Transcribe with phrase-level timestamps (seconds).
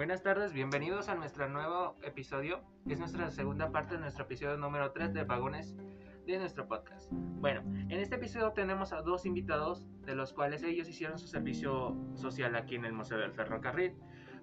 [0.00, 2.62] Buenas tardes, bienvenidos a nuestro nuevo episodio.
[2.88, 5.76] Es nuestra segunda parte de nuestro episodio número 3 de Vagones
[6.26, 7.12] de nuestro podcast.
[7.12, 11.98] Bueno, en este episodio tenemos a dos invitados, de los cuales ellos hicieron su servicio
[12.14, 13.92] social aquí en el Museo del Ferrocarril,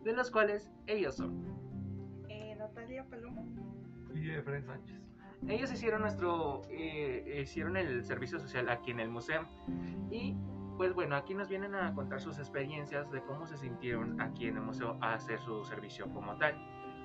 [0.03, 1.43] de los cuales ellos son.
[2.29, 3.47] Eh, Natalia Palomo.
[4.13, 5.01] Y Efraín Sánchez.
[5.47, 9.47] Ellos hicieron nuestro, eh, hicieron el servicio social aquí en el museo
[10.11, 10.37] y
[10.77, 14.57] pues bueno, aquí nos vienen a contar sus experiencias de cómo se sintieron aquí en
[14.57, 16.55] el museo a hacer su servicio como tal.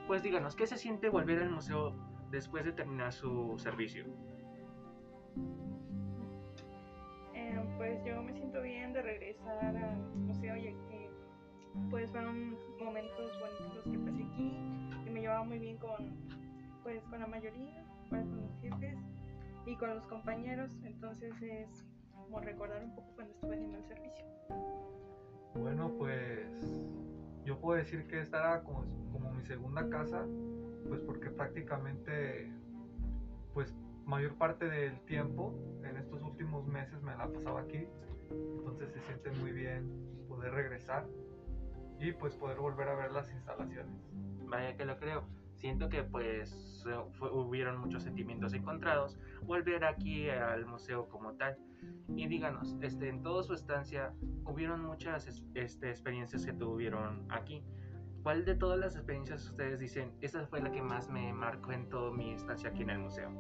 [0.07, 1.95] Pues díganos, ¿qué se siente volver al museo
[2.31, 4.05] después de terminar su servicio?
[7.35, 11.11] Eh, pues yo me siento bien de regresar al museo ya que
[11.91, 14.53] pues fueron momentos bonitos los que pasé aquí
[15.07, 16.13] y me llevaba muy bien con
[16.83, 18.99] pues con la mayoría, con los jefes
[19.65, 21.87] y con los compañeros, entonces es
[22.33, 24.25] como recordar un poco cuando estuve haciendo el servicio.
[25.55, 26.49] Bueno, pues
[27.45, 30.25] yo puedo decir que esta era como, como mi segunda casa,
[30.89, 32.51] pues porque prácticamente,
[33.53, 33.75] pues
[34.07, 37.87] mayor parte del tiempo en estos últimos meses me la pasaba aquí,
[38.31, 41.07] entonces se siente muy bien poder regresar
[41.99, 43.95] y pues poder volver a ver las instalaciones.
[44.47, 45.42] Vaya que lo creo.
[45.63, 51.57] Siento que pues fue- hubieron muchos sentimientos encontrados volver aquí al museo como tal.
[52.17, 54.13] Y díganos, este, en toda su estancia
[54.45, 57.63] hubieron muchas es- este, experiencias que tuvieron aquí.
[58.25, 61.89] ¿Cuál de todas las experiencias ustedes dicen, esta fue la que más me marcó en
[61.89, 63.31] toda mi estancia aquí en el museo?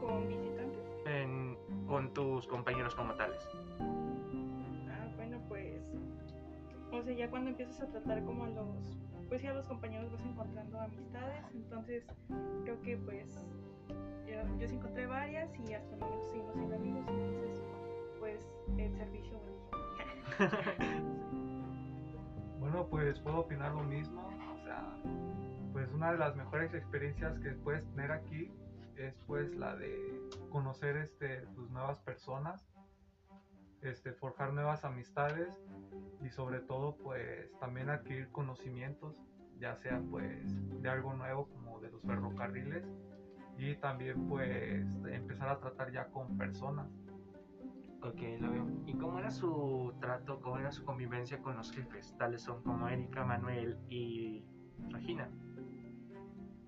[0.00, 0.82] Con visitantes.
[1.06, 3.48] En- con tus compañeros como tales.
[4.90, 5.80] Ah, bueno, pues,
[6.90, 8.96] o sea, ya cuando empiezas a tratar como a los,
[9.34, 12.04] pues ya los compañeros vas encontrando amistades, entonces
[12.62, 13.34] creo que pues
[14.28, 17.62] yo, yo sí encontré varias y hasta el momento seguimos siendo amigos, entonces
[18.20, 18.46] pues
[18.78, 19.40] el servicio.
[22.60, 24.22] Bueno, pues puedo opinar lo mismo,
[24.54, 24.96] o sea,
[25.72, 28.50] pues una de las mejores experiencias que puedes tener aquí
[28.96, 30.20] es pues la de
[30.50, 32.64] conocer este tus nuevas personas,
[33.82, 35.60] este forjar nuevas amistades
[36.22, 39.22] y sobre todo pues también adquirir conocimientos,
[39.64, 42.86] ya sea pues de algo nuevo como de los ferrocarriles
[43.56, 46.86] y también pues empezar a tratar ya con personas.
[48.02, 48.66] Ok, lo veo.
[48.84, 52.14] ¿Y cómo era su trato, cómo era su convivencia con los jefes?
[52.18, 54.44] Tales son como Erika, Manuel y
[54.90, 55.30] Regina.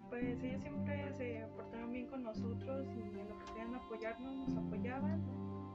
[0.08, 4.56] Pues ellos siempre se portaron bien con nosotros y en lo que querían apoyarnos nos
[4.56, 5.22] apoyaban,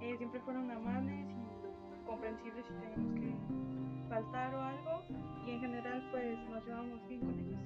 [0.01, 3.35] Eh, siempre fueron amables y comprensibles si teníamos que
[4.21, 5.03] faltar o algo
[5.45, 7.59] y en general pues nos llevamos bien con ellos.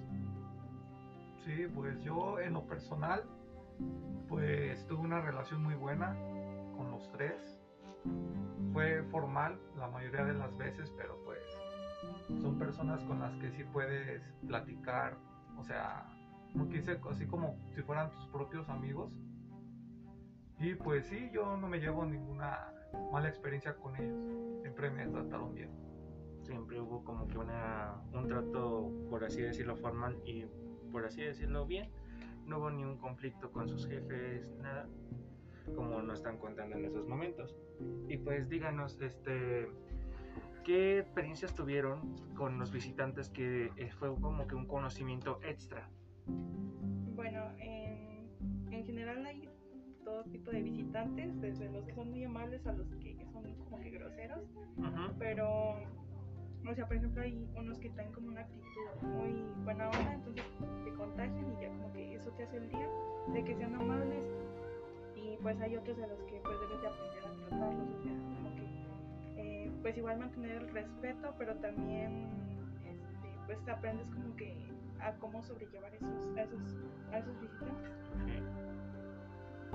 [1.43, 3.23] Sí, pues yo en lo personal,
[4.27, 6.16] pues tuve una relación muy buena
[6.75, 7.61] con los tres.
[8.73, 11.39] Fue formal la mayoría de las veces, pero pues
[12.41, 15.17] son personas con las que sí puedes platicar,
[15.57, 16.05] o sea,
[16.51, 19.11] como que dice, así como si fueran tus propios amigos.
[20.59, 22.72] Y pues sí, yo no me llevo ninguna
[23.11, 24.61] mala experiencia con ellos.
[24.61, 25.69] Siempre me trataron bien.
[26.45, 30.45] Siempre hubo como que una, un trato, por así decirlo, formal y
[30.91, 31.89] por así decirlo bien.
[32.45, 34.88] No hubo ni un conflicto con sus jefes, nada,
[35.75, 37.55] como nos están contando en esos momentos.
[38.07, 39.67] Y pues díganos, este,
[40.63, 45.89] ¿qué experiencias tuvieron con los visitantes que eh, fue como que un conocimiento extra?
[46.28, 48.29] Bueno, en,
[48.72, 49.50] en general hay
[50.05, 53.79] todo tipo de visitantes, desde los que son muy amables a los que son como
[53.79, 54.47] que groseros,
[55.17, 55.79] pero,
[56.69, 60.43] o sea, por ejemplo, hay unos que traen como una actitud muy buena onda, entonces
[60.83, 62.89] te contagian y ya como que eso te hace el día,
[63.33, 64.25] de que sean amables,
[65.15, 68.11] y pues hay otros a los que pues debes de aprender a tratarlos, o sea,
[68.11, 72.29] como que, eh, pues igual mantener el respeto, pero también,
[72.85, 74.65] este, pues te aprendes como que
[74.99, 76.61] a cómo sobrellevar esos, a esos,
[77.11, 77.91] a esos visitantes.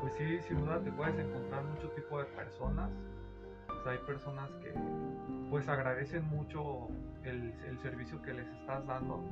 [0.01, 2.91] Pues sí, sin duda te puedes encontrar mucho tipo de personas.
[3.83, 4.73] Sea, hay personas que
[5.49, 6.89] pues agradecen mucho
[7.25, 9.25] el, el servicio que les estás dando.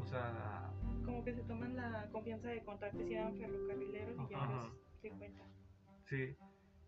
[0.00, 0.70] O sea,
[1.04, 4.72] Como que se toman la confianza de contarte si eran ferrocarrileros y ya pues
[5.02, 5.46] te cuentan.
[6.04, 6.36] sí.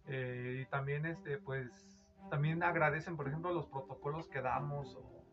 [0.07, 5.25] Eh, y también este, pues, también agradecen, por ejemplo, los protocolos que damos o,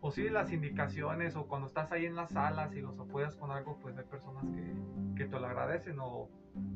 [0.00, 3.50] o sí las indicaciones o cuando estás ahí en las salas y los apoyas con
[3.50, 4.74] algo, pues hay personas que,
[5.16, 6.28] que te lo agradecen o,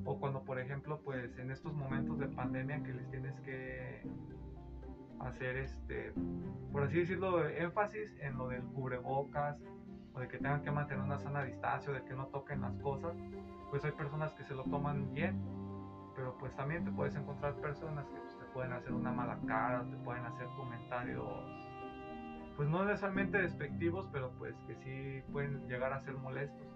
[0.05, 4.03] o cuando, por ejemplo, pues en estos momentos de pandemia que les tienes que
[5.21, 6.13] hacer este,
[6.73, 9.59] por así decirlo, énfasis en lo del cubrebocas
[10.13, 12.77] o de que tengan que mantener una sana distancia o de que no toquen las
[12.79, 13.17] cosas,
[13.71, 15.41] pues hay personas que se lo toman bien,
[16.15, 19.85] pero pues también te puedes encontrar personas que pues, te pueden hacer una mala cara,
[19.89, 21.65] te pueden hacer comentarios
[22.57, 26.67] pues no necesariamente despectivos, pero pues que sí pueden llegar a ser molestos.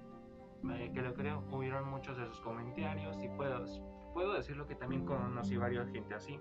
[0.70, 3.64] Eh, que lo creo, hubieron muchos de sus comentarios y puedo,
[4.12, 6.40] puedo decirlo que también conocí varias gente así.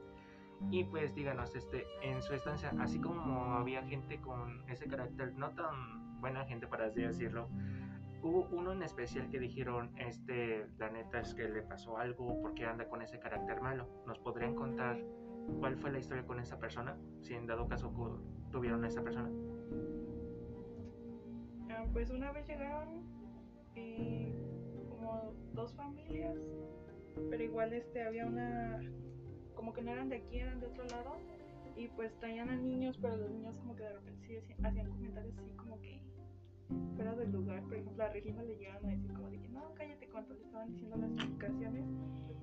[0.71, 5.51] Y pues díganos, este, en su estancia, así como había gente con ese carácter no
[5.51, 7.47] tan buena gente para así decirlo,
[8.23, 12.65] hubo uno en especial que dijeron, este, la neta es que le pasó algo porque
[12.65, 13.87] anda con ese carácter malo.
[14.07, 14.99] ¿Nos podrían contar
[15.59, 16.97] cuál fue la historia con esa persona?
[17.21, 17.91] Si en dado caso
[18.51, 19.29] tuvieron a esa persona.
[21.69, 23.16] Ah, pues una vez llegaron
[24.89, 26.37] como dos familias,
[27.29, 28.81] pero igual este había una,
[29.55, 31.17] como que no eran de aquí, eran de otro lado,
[31.75, 35.51] y pues traían a niños, pero los niños como que de repente hacían comentarios así
[35.51, 36.01] como que
[36.95, 37.61] fuera del lugar.
[37.63, 40.43] Por ejemplo, a Regina le llegaron a decir como de que no, cállate cuando le
[40.43, 41.85] estaban diciendo las indicaciones.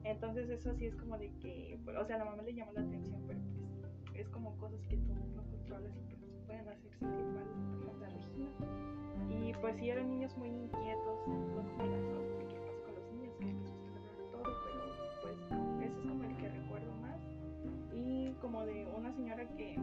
[0.05, 3.23] Entonces eso sí es como de que, o sea, la mamá le llamó la atención,
[3.27, 8.05] pero pues es como cosas que tú no controlas y pues pueden hacer sentir mal,
[8.05, 8.94] a Regina.
[9.61, 13.35] Pues sí eran niños muy inquietos, no como las otras, que pasa con los niños,
[13.39, 14.81] que les gusta hablar todo, pero
[15.23, 15.37] pues
[15.81, 17.21] ese es como el que recuerdo más.
[17.93, 19.79] Y como de una señora que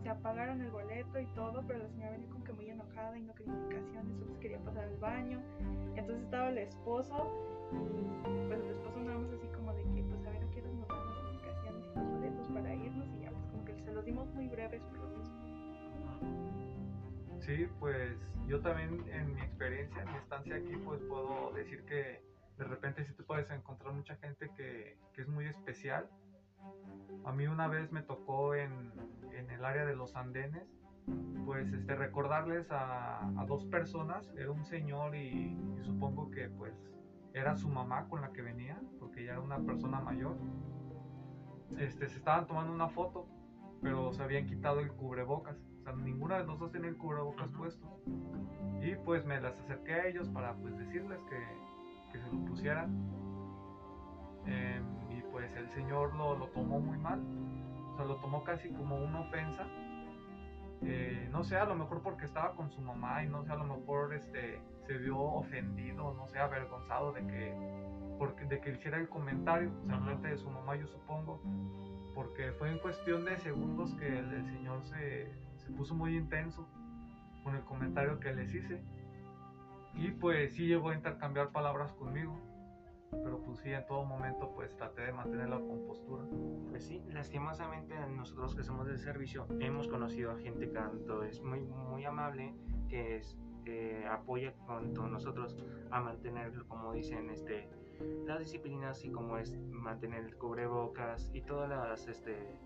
[0.00, 3.18] o sea, pagaron el boleto y todo, pero la señora venía como que muy enojada
[3.18, 5.42] y no quería indicaciones, solo quería pasar al baño.
[5.94, 7.28] Entonces estaba el esposo
[7.72, 10.62] y pues el esposo nada más así como de que pues a ver a qué
[10.62, 13.92] nos dan las indicaciones y los boletos para irnos y ya pues como que se
[13.92, 16.59] los dimos muy breves lo mismo.
[17.40, 18.16] Sí, pues
[18.46, 22.22] yo también en mi experiencia, en mi estancia aquí, pues puedo decir que
[22.58, 26.08] de repente sí te puedes encontrar mucha gente que, que es muy especial
[27.24, 28.92] a mí una vez me tocó en,
[29.32, 30.66] en el área de los andenes,
[31.44, 36.74] pues este, recordarles a, a dos personas, era un señor y, supongo que pues
[37.32, 40.36] era su mamá con la que venía, porque ya era una persona mayor.
[41.78, 43.26] Este, se estaban tomando una foto,
[43.82, 45.56] pero se habían quitado el cubrebocas.
[45.80, 48.00] O sea, ninguna de los dos tenía el cubrebocas puesto.
[48.82, 53.20] Y pues me las acerqué a ellos para pues decirles que, que se lo pusieran.
[54.46, 54.80] Eh,
[55.30, 57.20] pues el señor lo, lo, tomó muy mal,
[57.92, 59.66] o sea, lo tomó casi como una ofensa.
[60.82, 63.56] Eh, no sé, a lo mejor porque estaba con su mamá y no sé, a
[63.56, 67.54] lo mejor este, se vio ofendido, no sé, avergonzado de que,
[68.18, 71.42] porque, de que hiciera el comentario, o sea, en frente de su mamá, yo supongo,
[72.14, 75.30] porque fue en cuestión de segundos que el, el señor se,
[75.70, 76.66] se puso muy intenso
[77.44, 78.82] con el comentario que les hice.
[79.94, 82.38] Y pues sí llegó a intercambiar palabras conmigo
[83.10, 86.24] pero pues sí, en todo momento pues traté de mantener la compostura.
[86.70, 91.42] Pues sí, lastimosamente nosotros que somos del servicio hemos conocido a gente que tanto es
[91.42, 92.54] muy, muy amable,
[92.88, 93.36] que es,
[94.10, 95.56] apoya con todos nosotros
[95.90, 97.68] a mantener, como dicen, este,
[98.26, 102.56] las disciplinas y como es mantener el cubrebocas y todas las, este,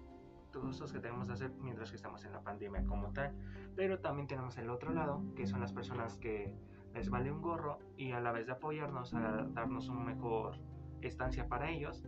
[0.55, 3.33] los que tenemos que hacer mientras que estamos en la pandemia como tal.
[3.77, 6.55] Pero también tenemos el otro lado, que son las personas que
[6.95, 10.59] les vale un gorro y a la vez de apoyarnos a darnos una mejor
[11.01, 12.05] estancia para ellos,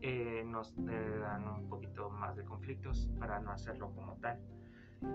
[0.00, 4.38] eh, nos dan un poquito más de conflictos para no hacerlo como tal.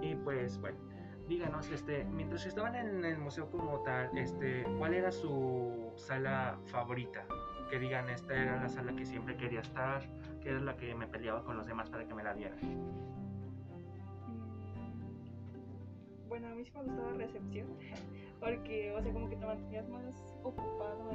[0.01, 0.79] Y pues bueno,
[1.27, 7.25] díganos, este, mientras estaban en el museo como tal, este, ¿cuál era su sala favorita?
[7.69, 10.01] Que digan, esta era la sala que siempre quería estar,
[10.41, 12.57] que era la que me peleaba con los demás para que me la dieran.
[16.27, 17.67] Bueno, a mí sí me gustaba recepción
[18.39, 21.11] porque, o sea, como que te mantenías más ocupado,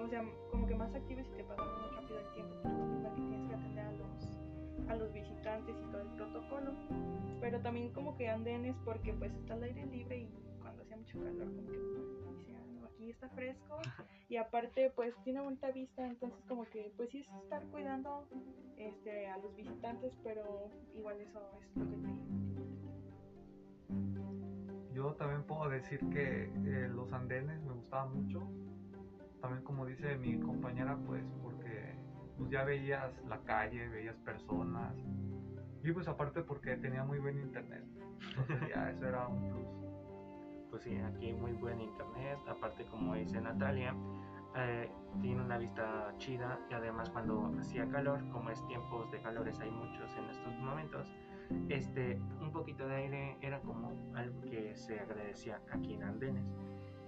[0.00, 3.28] o sea, como que más activo y te pasaba más rápido el tiempo, porque que
[3.28, 6.72] tienes que atender a los, a los visitantes y todo el protocolo,
[7.40, 11.18] pero también como que andenes porque pues está al aire libre y cuando hacía mucho
[11.18, 11.78] calor como que
[12.98, 13.78] aquí está fresco
[14.28, 18.28] y aparte pues tiene bonita vista, entonces como que pues sí es estar cuidando
[18.76, 22.08] este, a los visitantes, pero igual eso es lo que te
[24.92, 28.42] yo también puedo decir que eh, los andenes me gustaban mucho.
[29.40, 31.94] También como dice mi compañera, pues porque
[32.36, 34.96] pues, ya veías la calle, veías personas.
[35.84, 37.84] Y pues aparte porque tenía muy buen internet.
[38.38, 39.87] Entonces ya eso era un plus.
[40.70, 42.38] Pues sí, aquí muy buen internet.
[42.48, 43.94] Aparte como dice Natalia,
[44.56, 49.58] eh, tiene una vista chida y además cuando hacía calor, como es tiempos de calores
[49.60, 51.10] hay muchos en estos momentos,
[51.68, 56.44] este, un poquito de aire era como algo que se agradecía aquí en Andenes.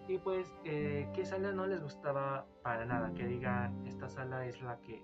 [0.09, 3.13] Y pues, eh, ¿qué sala no les gustaba para nada?
[3.15, 5.03] Que digan, esta sala es la que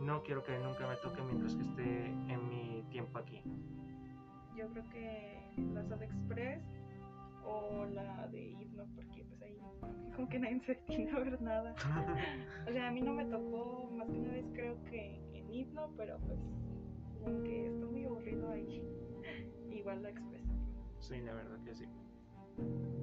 [0.00, 3.42] no quiero que nunca me toque mientras que esté en mi tiempo aquí.
[4.56, 6.75] Yo creo que la sala express
[7.46, 9.58] o la de himno, porque pues ahí
[10.14, 11.74] como que nadie se destina a ver nada.
[12.68, 15.90] o sea, a mí no me tocó más de una vez creo que en himno,
[15.96, 16.38] pero pues
[17.22, 18.82] como que está muy aburrido ahí.
[19.70, 20.56] Igual la expresión.
[21.00, 21.86] Sí, la verdad que sí.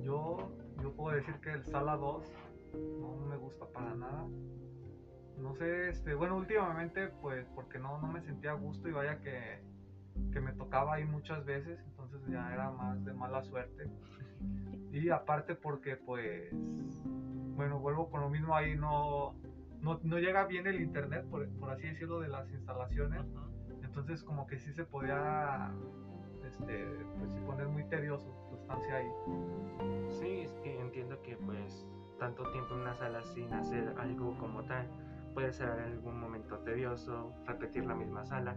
[0.02, 2.34] Yo, yo puedo decir que el Sala 2
[3.00, 4.28] no me gusta para nada.
[5.38, 9.20] No sé, este, bueno, últimamente pues porque no, no me sentía a gusto y vaya
[9.20, 9.62] que,
[10.32, 13.90] que me tocaba ahí muchas veces, entonces ya era más de mala suerte.
[14.94, 16.54] Y aparte porque pues,
[17.56, 19.34] bueno, vuelvo con lo mismo ahí, no,
[19.82, 23.26] no, no llega bien el internet, por, por así decirlo, de las instalaciones.
[23.82, 25.72] Entonces como que sí se podía
[26.46, 26.86] este,
[27.18, 29.10] pues, poner muy tedioso tu estancia ahí.
[30.10, 31.88] Sí, es que entiendo que pues
[32.20, 34.88] tanto tiempo en una sala sin hacer algo como tal
[35.34, 38.56] puede ser en algún momento tedioso, repetir la misma sala.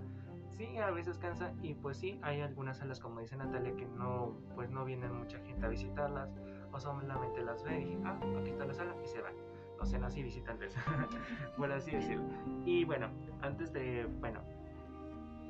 [0.56, 4.38] Sí, a veces cansa y pues sí, hay algunas salas como dice Natalia que no
[4.54, 6.30] pues no vienen mucha gente a visitarlas
[6.72, 9.34] o solamente las ve y dije, ah, aquí está la sala y se van.
[9.78, 10.74] O sea, así visitantes,
[11.56, 12.24] por así decirlo.
[12.64, 13.10] Y bueno,
[13.42, 14.40] antes de, bueno,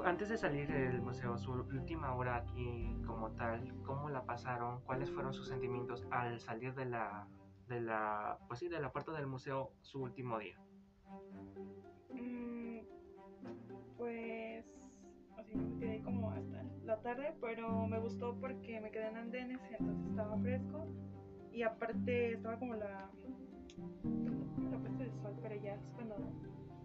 [0.04, 4.80] antes de salir del museo, su última hora aquí como tal, ¿cómo la pasaron?
[4.82, 7.26] ¿Cuáles fueron sus sentimientos al salir de la,
[7.68, 10.58] de la, pues sí, de la puerta del museo su último día?
[16.86, 20.86] La tarde, pero me gustó porque me quedé en andenes, entonces estaba fresco
[21.52, 23.10] y aparte estaba como la,
[24.70, 26.16] la puesta de sol, pero ya es cuando,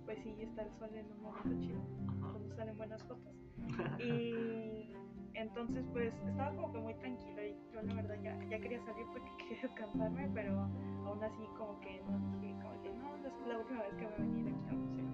[0.06, 1.82] pues sí, está el sol en un momento chido,
[2.20, 3.36] cuando salen buenas fotos.
[4.00, 4.96] Y
[5.36, 9.06] entonces pues estaba como que muy tranquila y yo la verdad ya, ya quería salir
[9.12, 10.68] porque quería descansarme, pero
[11.06, 14.14] aún así como que no dije, como que no, es la última vez que voy
[14.14, 15.06] a venir aquí al museo.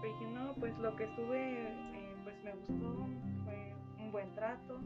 [0.00, 3.06] Pero dije, no, pues lo que estuve, eh, pues me gustó,
[4.06, 4.80] un buen trato.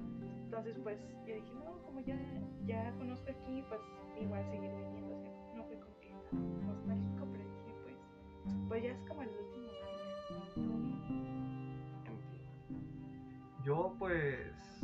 [0.44, 2.18] Entonces pues yo dije, no, como ya,
[2.66, 3.80] ya conozco aquí, pues
[4.20, 5.14] igual seguir viniendo.
[5.14, 6.12] O no fue como que
[6.66, 7.96] nostálgico, pero dije, pues,
[8.68, 9.68] pues ya es como el último.
[10.56, 10.90] Entiendo.
[13.64, 14.82] Yo pues,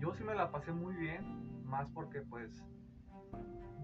[0.00, 2.50] yo sí me la pasé muy bien, más porque pues,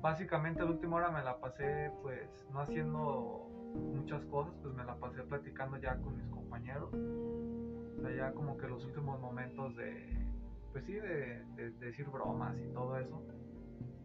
[0.03, 3.49] básicamente la última hora me la pasé pues no haciendo
[3.95, 6.91] muchas cosas, pues me la pasé platicando ya con mis compañeros.
[8.03, 10.27] Sea, ya como que los últimos momentos de,
[10.73, 13.23] pues sí, de, de- de decir bromas y todo eso.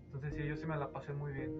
[0.05, 1.51] Entonces sí, yo sí me la pasé muy bien,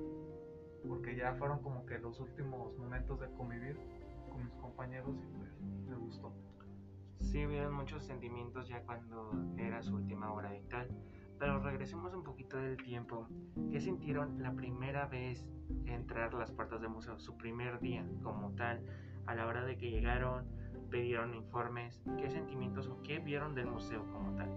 [0.88, 3.78] porque ya fueron como que los últimos momentos de convivir
[4.30, 5.50] con mis compañeros y pues
[5.88, 6.32] me gustó.
[7.20, 10.88] Sí, hubieron muchos sentimientos ya cuando era su última hora y tal.
[11.40, 13.28] Pero regresemos un poquito del tiempo.
[13.72, 15.46] ¿Qué sintieron la primera vez
[15.86, 17.20] entrar a las puertas del museo?
[17.20, 18.84] Su primer día como tal.
[19.26, 20.46] A la hora de que llegaron,
[20.90, 22.02] pidieron informes.
[22.18, 24.50] ¿Qué sentimientos o qué vieron del museo como tal?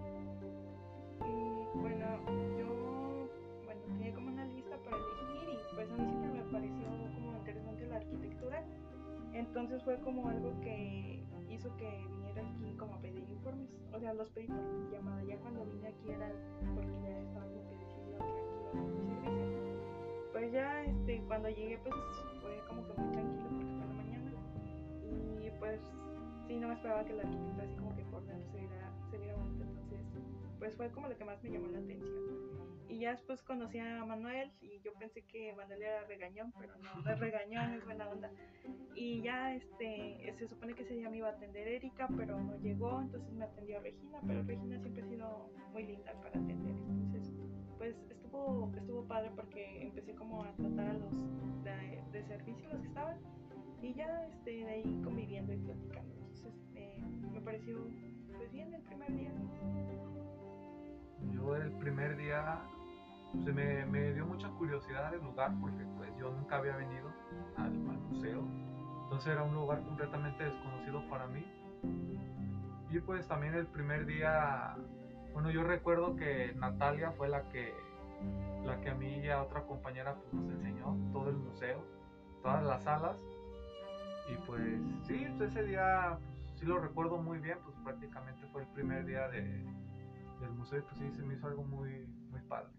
[1.74, 2.06] Bueno,
[2.58, 3.28] yo
[3.64, 7.36] bueno, tenía como una lista para elegir y pues a mí siempre me pareció como
[7.38, 8.64] interesante la arquitectura.
[9.32, 13.70] Entonces fue como algo que hizo que viniera aquí como a pedir informes.
[13.92, 15.22] O sea, los pedí por llamada.
[15.24, 16.30] Ya cuando vine aquí era
[16.74, 20.32] porque ya estaba como que decidido que aquí iba a ser servicio.
[20.32, 21.94] Pues ya este, cuando llegué pues
[22.40, 24.30] fue como que muy tranquilo porque fue la mañana.
[25.44, 25.80] Y pues
[26.50, 29.18] sí, no me esperaba que la arquitectura así como que por dentro se viera, se
[29.18, 29.64] viera bonita.
[29.64, 30.00] Entonces
[30.58, 32.10] pues fue como lo que más me llamó la atención.
[32.88, 37.02] Y ya después conocí a Manuel y yo pensé que Manuel era regañón, pero no,
[37.02, 38.30] no es regañón, es buena onda.
[38.96, 42.56] Y ya este, se supone que ese día me iba a atender Erika, pero no
[42.58, 46.74] llegó, entonces me atendió Regina, pero Regina siempre ha sido muy linda para atender.
[46.74, 47.32] Entonces,
[47.78, 51.12] pues estuvo, estuvo padre porque empecé como a tratar a los
[51.62, 53.18] de, de servicio, los que estaban,
[53.80, 56.19] y ya este, de ahí conviviendo y platicando.
[57.50, 57.78] Pareció
[58.36, 59.32] pues bien el primer día.
[61.32, 62.60] Yo el primer día
[63.44, 67.10] se me, me dio mucha curiosidad el lugar porque pues yo nunca había venido
[67.56, 68.44] al, museo.
[69.02, 71.44] Entonces era un lugar completamente desconocido para mí.
[72.88, 74.76] Y pues también el primer día,
[75.32, 77.74] bueno, yo recuerdo que Natalia fue la que,
[78.64, 81.84] la que a mí y a otra compañera pues, nos enseñó todo el museo,
[82.44, 83.16] todas las salas.
[84.28, 84.62] Y pues
[85.02, 86.29] sí, pues, ese día pues,
[86.60, 89.42] sí lo recuerdo muy bien, pues prácticamente fue el primer día de,
[90.40, 92.70] del museo y pues sí se me hizo algo muy, muy padre.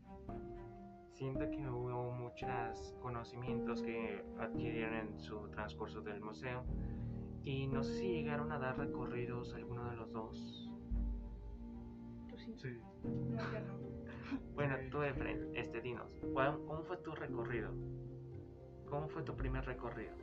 [1.13, 6.63] Siento que hubo muchos conocimientos que adquirieron en su transcurso del museo.
[7.43, 10.71] Y no sé si llegaron a dar recorridos alguno de los dos.
[12.29, 12.53] Tú sí.
[12.57, 12.77] Sí.
[13.03, 13.81] No, yo no.
[14.55, 14.89] Bueno, Sí.
[14.91, 17.71] tú, Efren, este, dinos, ¿cuál- ¿cómo fue tu recorrido?
[18.89, 20.13] ¿Cómo fue tu primer recorrido?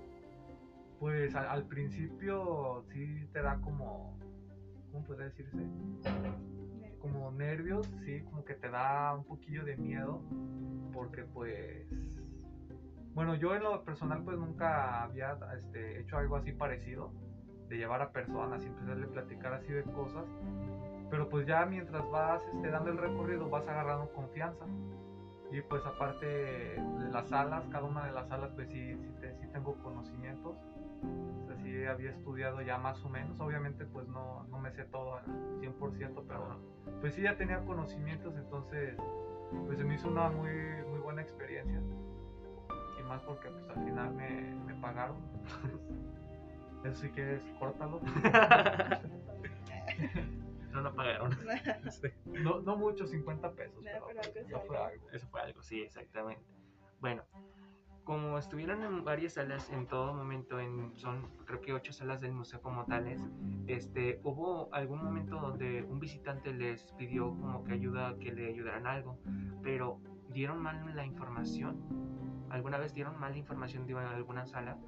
[0.98, 4.18] Pues al, principio sí te da como,
[4.90, 5.56] ¿cómo puede decirse?
[7.00, 10.20] Como nervios, sí, como que te da un poquillo de miedo,
[10.92, 11.86] porque pues,
[13.14, 17.12] bueno, yo en lo personal pues nunca había este, hecho algo así parecido,
[17.68, 20.24] de llevar a personas y empezarle a platicar así de cosas.
[21.10, 24.64] Pero pues ya mientras vas este, dando el recorrido vas agarrando confianza.
[25.50, 29.46] Y pues aparte de las salas, cada una de las salas pues sí, sí, sí
[29.52, 30.56] tengo conocimientos.
[31.02, 33.38] O sea, sí había estudiado ya más o menos.
[33.40, 35.24] Obviamente pues no, no me sé todo al
[35.60, 36.58] 100%, pero
[37.00, 38.96] pues sí ya tenía conocimientos, entonces
[39.66, 40.50] pues se me hizo una muy,
[40.88, 41.80] muy buena experiencia.
[42.98, 45.16] Y más porque pues al final me, me pagaron.
[46.84, 48.00] Eso si quieres, córtalo.
[50.72, 51.36] No, no pagaron.
[51.90, 52.08] Sí.
[52.26, 54.88] No, no mucho, 50 pesos, pero, pero algo es ya fue algo.
[54.90, 55.10] algo.
[55.10, 56.44] Eso fue algo, sí, exactamente.
[57.00, 57.24] Bueno,
[58.08, 62.32] como estuvieron en varias salas en todo momento, en, son creo que ocho salas del
[62.32, 63.22] museo como tales,
[63.66, 68.86] este, hubo algún momento donde un visitante les pidió como que ayuda, que le ayudaran
[68.86, 69.18] algo,
[69.62, 70.00] pero
[70.32, 71.76] dieron mal la información.
[72.48, 74.78] ¿Alguna vez dieron mal la información de alguna sala?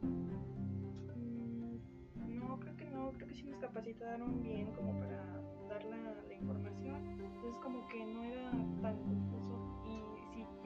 [0.00, 0.38] Mm,
[2.38, 5.22] No, creo que no, creo que sí nos capacitaron bien como para
[5.68, 7.20] dar la, información.
[7.20, 8.50] Entonces como que no era
[8.80, 8.96] tan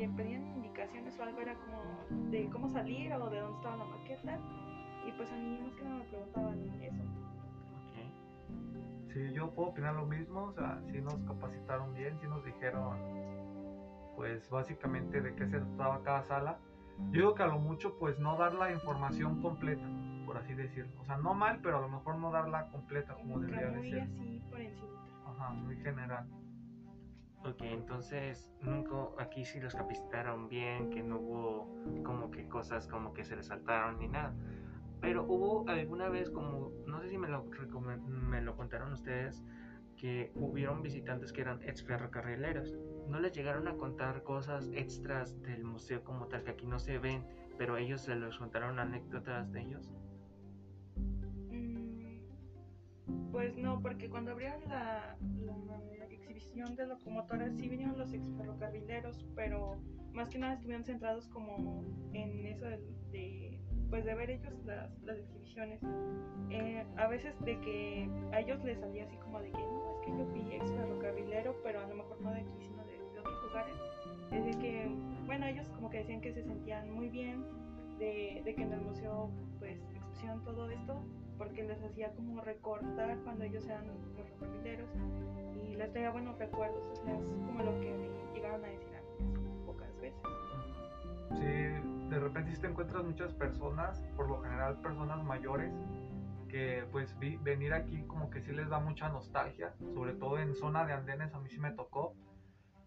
[0.02, 3.84] te pedían indicaciones o algo era como de cómo salir o de dónde estaba la
[3.84, 4.38] maqueta
[5.06, 7.02] y pues a mí más que nada me preguntaban eso.
[9.12, 12.98] Sí, yo puedo opinar lo mismo, o sea, sí nos capacitaron bien, sí nos dijeron,
[14.16, 16.58] pues básicamente de qué se trataba cada sala.
[17.10, 19.86] Yo digo que a lo mucho, pues no dar la información completa,
[20.26, 21.00] por así decirlo.
[21.00, 24.00] O sea, no mal, pero a lo mejor no darla completa como debería de ser.
[24.00, 25.06] así por encima.
[25.26, 26.26] Ajá, muy general.
[27.44, 33.12] Ok, entonces nunca aquí sí los capacitaron bien, que no hubo como que cosas como
[33.12, 34.32] que se les saltaron ni nada.
[35.00, 37.44] Pero hubo alguna vez como, no sé si me lo,
[38.06, 39.42] me lo contaron ustedes,
[39.96, 42.72] que hubieron visitantes que eran ex ferrocarrileros.
[43.08, 46.98] ¿No les llegaron a contar cosas extras del museo como tal que aquí no se
[46.98, 47.26] ven,
[47.58, 49.92] pero ellos se los contaron anécdotas de ellos?
[51.50, 52.20] Mm,
[53.32, 55.16] Pues no, porque cuando abrieron la
[56.42, 59.76] exhibición de locomotoras sí vinieron los exferrocarrileros, pero
[60.12, 62.78] más que nada estuvieron centrados como en eso de,
[63.10, 65.80] de, pues de ver ellos las, las exhibiciones.
[66.50, 70.00] Eh, a veces de que a ellos les salía así como de que no, es
[70.00, 73.42] que yo fui exferrocarrilero, pero a lo mejor no de aquí, sino de, de otros
[73.44, 73.74] lugares.
[74.32, 74.90] Es de que,
[75.26, 77.44] bueno, ellos como que decían que se sentían muy bien
[77.98, 81.04] de, de que en el museo pues expusieron todo esto
[81.38, 84.90] porque les hacía como recordar cuando ellos eran los ferrocarrileros
[85.72, 88.94] y les traía buenos recuerdos, o sea, es como lo que me llegaron a decir
[88.94, 90.20] a mí así pocas veces.
[91.38, 95.72] Sí, de repente sí te encuentras muchas personas, por lo general personas mayores,
[96.48, 100.54] que pues vi- venir aquí como que sí les da mucha nostalgia, sobre todo en
[100.54, 102.14] zona de andenes a mí sí me tocó,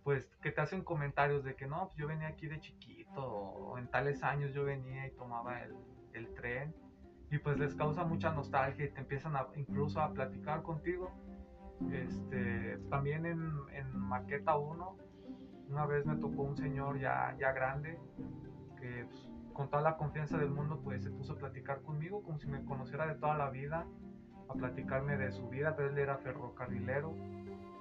[0.03, 3.79] pues que te hacen comentarios de que no, pues yo venía aquí de chiquito, o
[3.79, 5.73] en tales años yo venía y tomaba el,
[6.13, 6.75] el tren,
[7.31, 11.11] y pues les causa mucha nostalgia y te empiezan a, incluso a platicar contigo.
[11.91, 13.39] Este, también en,
[13.97, 14.97] Maqueta 1,
[15.69, 17.99] una vez me tocó un señor ya, ya grande,
[18.79, 22.37] que pues, con toda la confianza del mundo pues se puso a platicar conmigo como
[22.39, 23.85] si me conociera de toda la vida,
[24.47, 27.13] a platicarme de su vida, pero él era ferrocarrilero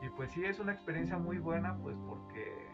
[0.03, 2.69] y pues sí es una experiencia muy buena pues porque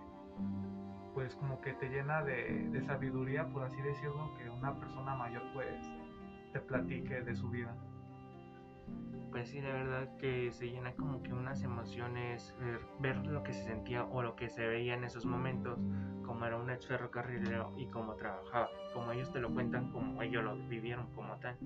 [1.15, 5.43] pues como que te llena de, de sabiduría por así decirlo que una persona mayor
[5.55, 5.91] pues
[6.53, 7.75] te platique de su vida.
[9.31, 12.55] Pues sí, de verdad que se llena como que unas emociones,
[12.99, 15.79] ver, lo que se sentía o lo que se veía en esos momentos,
[16.25, 20.43] como era un ex ferrocarrilero y cómo trabajaba, como ellos te lo cuentan, como ellos
[20.43, 21.57] lo vivieron como tal.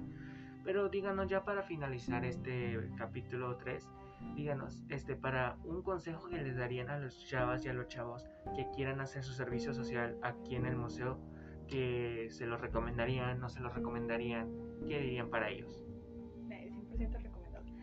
[0.63, 3.89] Pero díganos ya para finalizar este capítulo 3,
[4.35, 8.27] díganos, este, para un consejo que les darían a los chavas y a los chavos
[8.55, 11.19] que quieran hacer su servicio social aquí en el museo,
[11.67, 14.51] que se los recomendarían, no se los recomendarían,
[14.87, 15.85] ¿qué dirían para ellos?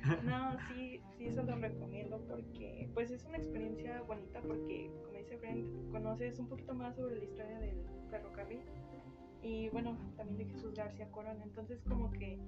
[0.02, 0.24] 100% recomendable.
[0.24, 5.38] No, sí, sí, eso lo recomiendo porque pues es una experiencia bonita porque, como dice
[5.38, 7.78] Brent, conoces un poquito más sobre la historia del
[8.10, 8.62] ferrocarril
[9.44, 11.44] y bueno, también de Jesús García Corona.
[11.44, 12.40] Entonces como que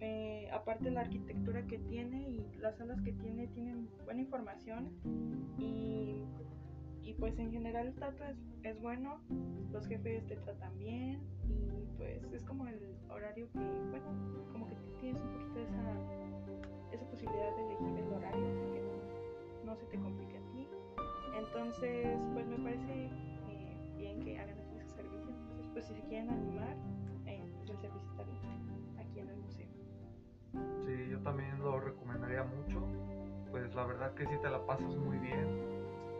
[0.00, 4.90] eh, aparte la arquitectura que tiene y las salas que tiene tienen buena información
[5.58, 6.22] y,
[7.02, 9.20] y pues en general el trato es, es bueno,
[9.72, 14.06] los jefes te tratan bien y pues es como el horario que, bueno,
[14.52, 16.23] como que tienes un poquito esa,
[16.94, 20.68] esa posibilidad de elegir el horario, que no, no se te complique a ti.
[21.36, 23.06] Entonces, pues me parece
[23.48, 25.30] eh, bien que hagan aquí su servicio.
[25.30, 26.76] Entonces, pues si se quieren animar,
[27.26, 29.68] eh, pues el servicio está bien aquí en el museo.
[30.84, 32.80] Sí, yo también lo recomendaría mucho.
[33.50, 35.46] Pues la verdad que sí te la pasas muy bien.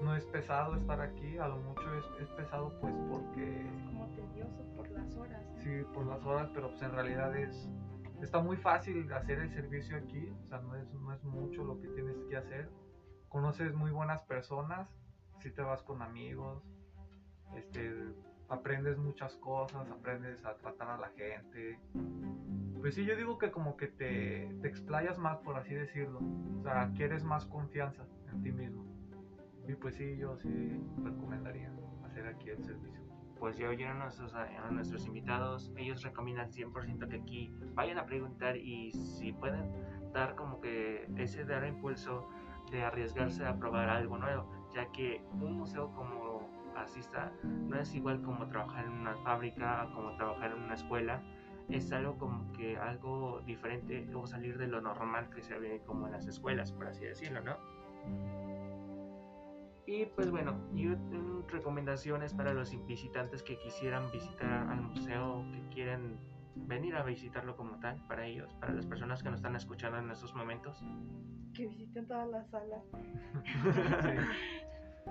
[0.02, 4.06] No es pesado estar aquí, a lo mucho es, es pesado pues porque Es como
[4.08, 5.40] tedioso por las horas.
[5.48, 5.56] ¿no?
[5.62, 7.68] sí, por las horas, pero pues en realidad es,
[8.22, 11.80] está muy fácil hacer el servicio aquí, o sea, no es, no es mucho lo
[11.80, 12.70] que tienes que hacer.
[13.28, 14.88] Conoces muy buenas personas,
[15.40, 16.62] si te vas con amigos,
[17.56, 17.92] este,
[18.48, 21.78] aprendes muchas cosas, aprendes a tratar a la gente.
[22.80, 26.20] Pues sí, yo digo que como que te, te explayas más, por así decirlo.
[26.60, 28.84] O sea, quieres más confianza en ti mismo.
[29.66, 31.72] Y pues sí, yo sí recomendaría
[32.04, 33.00] hacer aquí el servicio.
[33.44, 38.06] Pues ya oyeron a nuestros, a nuestros invitados, ellos recomiendan 100% que aquí vayan a
[38.06, 39.70] preguntar y si pueden
[40.14, 42.26] dar como que ese dar impulso
[42.72, 48.22] de arriesgarse a probar algo nuevo, ya que un museo como asista no es igual
[48.22, 51.22] como trabajar en una fábrica, como trabajar en una escuela,
[51.68, 56.06] es algo como que algo diferente o salir de lo normal que se ve como
[56.06, 58.53] en las escuelas, por así decirlo, ¿no?
[59.86, 60.88] Y pues bueno, y
[61.48, 66.18] recomendaciones para los visitantes que quisieran visitar al museo, que quieren
[66.56, 70.10] venir a visitarlo como tal, para ellos, para las personas que nos están escuchando en
[70.10, 70.82] estos momentos.
[71.52, 72.82] Que visiten todas las salas.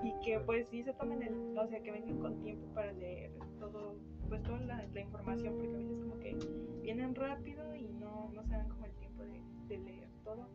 [0.02, 3.32] y que pues sí se tomen el, o sea, que vengan con tiempo para leer
[3.60, 3.96] todo,
[4.28, 6.36] pues toda la, información, porque a veces como que
[6.82, 10.48] vienen rápido y no, no se dan como el tiempo de, de leer todo.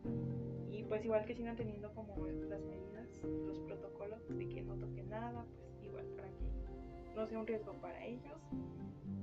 [0.90, 5.46] Pues igual que sigan teniendo como las medidas, los protocolos de que no toquen nada,
[5.56, 8.40] pues igual para que no sea un riesgo para ellos.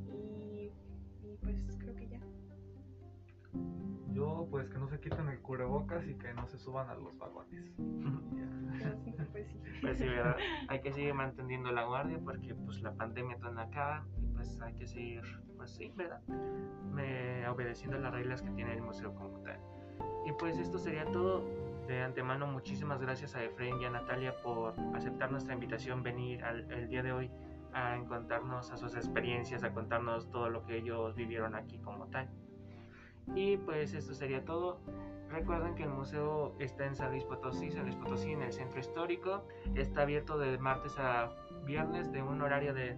[0.08, 0.72] Y,
[1.24, 2.22] y pues creo que ya.
[4.14, 7.18] Yo pues que no se quiten el cubrebocas y que no se suban a los
[7.18, 7.76] vagones.
[9.34, 9.60] pues sí.
[9.82, 10.38] Pues sí, ¿verdad?
[10.70, 14.74] Hay que seguir manteniendo la guardia porque pues la pandemia todavía acaba y pues hay
[14.76, 15.22] que seguir,
[15.58, 16.22] pues sí, ¿verdad?
[16.94, 19.60] Me, obedeciendo las reglas que tiene el museo como tal.
[20.26, 21.44] Y pues esto sería todo.
[21.88, 26.70] De antemano, muchísimas gracias a Efraín y a Natalia por aceptar nuestra invitación, venir al,
[26.70, 27.32] el día de hoy
[27.74, 32.30] a contarnos a sus experiencias, a contarnos todo lo que ellos vivieron aquí como tal.
[33.36, 34.80] Y pues esto sería todo.
[35.30, 37.70] Recuerden que el museo está en San Luis Potosí,
[38.02, 39.46] Potosí, en el centro histórico.
[39.76, 41.30] Está abierto de martes a
[41.66, 42.96] viernes de un horario de,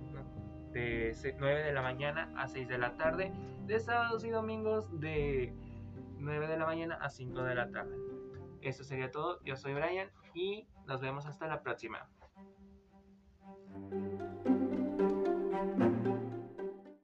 [0.72, 3.34] de 9 de la mañana a 6 de la tarde.
[3.66, 5.54] De sábados y domingos de
[6.20, 7.96] 9 de la mañana a 5 de la tarde.
[8.62, 9.42] Eso sería todo.
[9.44, 12.10] Yo soy Brian y nos vemos hasta la próxima.